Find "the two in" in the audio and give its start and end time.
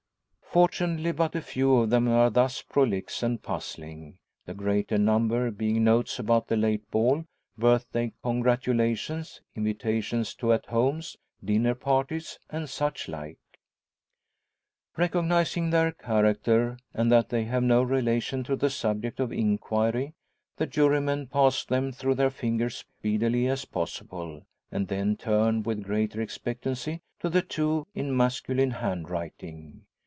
27.29-28.13